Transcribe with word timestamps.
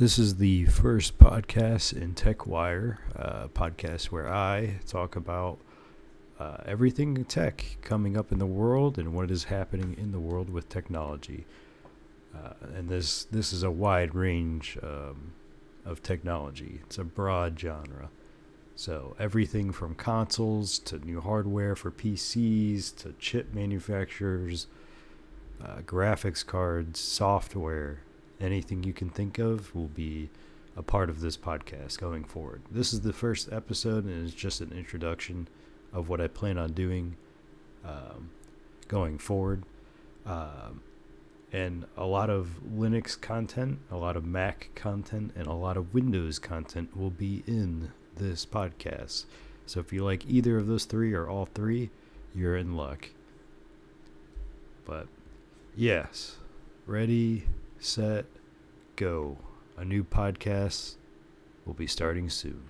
This 0.00 0.18
is 0.18 0.36
the 0.36 0.64
first 0.64 1.18
podcast 1.18 1.92
in 1.92 2.14
TechWire, 2.14 2.96
uh, 3.14 3.48
podcast 3.48 4.06
where 4.06 4.32
I 4.32 4.78
talk 4.86 5.14
about 5.14 5.58
uh, 6.38 6.56
everything 6.64 7.22
tech 7.26 7.76
coming 7.82 8.16
up 8.16 8.32
in 8.32 8.38
the 8.38 8.46
world 8.46 8.96
and 8.98 9.12
what 9.12 9.30
is 9.30 9.44
happening 9.44 9.94
in 10.00 10.10
the 10.10 10.18
world 10.18 10.48
with 10.48 10.70
technology. 10.70 11.44
Uh, 12.34 12.54
and 12.74 12.88
this 12.88 13.24
this 13.24 13.52
is 13.52 13.62
a 13.62 13.70
wide 13.70 14.14
range 14.14 14.78
um, 14.82 15.32
of 15.84 16.02
technology. 16.02 16.80
It's 16.84 16.96
a 16.96 17.04
broad 17.04 17.60
genre. 17.60 18.08
So 18.76 19.14
everything 19.18 19.70
from 19.70 19.94
consoles 19.96 20.78
to 20.78 20.98
new 20.98 21.20
hardware 21.20 21.76
for 21.76 21.90
PCs 21.90 22.96
to 23.02 23.12
chip 23.18 23.52
manufacturers, 23.52 24.66
uh, 25.62 25.82
graphics 25.84 26.46
cards, 26.46 26.98
software, 26.98 28.00
anything 28.40 28.82
you 28.82 28.92
can 28.92 29.10
think 29.10 29.38
of 29.38 29.74
will 29.74 29.88
be 29.88 30.30
a 30.76 30.82
part 30.82 31.10
of 31.10 31.20
this 31.20 31.36
podcast 31.36 31.98
going 31.98 32.24
forward. 32.24 32.62
This 32.70 32.92
is 32.92 33.00
the 33.00 33.12
first 33.12 33.52
episode, 33.52 34.04
and 34.04 34.24
it's 34.26 34.34
just 34.34 34.60
an 34.60 34.72
introduction 34.72 35.48
of 35.92 36.08
what 36.08 36.20
I 36.20 36.28
plan 36.28 36.58
on 36.58 36.72
doing 36.72 37.16
um, 37.84 38.30
going 38.88 39.18
forward. 39.18 39.64
Um, 40.24 40.82
and 41.52 41.84
a 41.96 42.04
lot 42.04 42.30
of 42.30 42.60
Linux 42.72 43.20
content, 43.20 43.80
a 43.90 43.96
lot 43.96 44.16
of 44.16 44.24
Mac 44.24 44.70
content, 44.74 45.32
and 45.34 45.46
a 45.46 45.52
lot 45.52 45.76
of 45.76 45.92
Windows 45.92 46.38
content 46.38 46.96
will 46.96 47.10
be 47.10 47.42
in 47.46 47.90
this 48.16 48.46
podcast. 48.46 49.24
So 49.66 49.80
if 49.80 49.92
you 49.92 50.04
like 50.04 50.24
either 50.26 50.56
of 50.58 50.66
those 50.66 50.84
three 50.84 51.12
or 51.12 51.28
all 51.28 51.46
three, 51.46 51.90
you're 52.34 52.56
in 52.56 52.76
luck. 52.76 53.10
But 54.84 55.08
yes, 55.76 56.36
ready, 56.86 57.46
set, 57.80 58.26
go. 58.96 59.38
A 59.76 59.84
new 59.84 60.04
podcast 60.04 60.96
will 61.64 61.74
be 61.74 61.86
starting 61.86 62.28
soon. 62.28 62.62